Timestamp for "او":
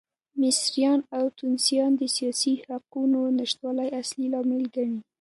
1.17-1.23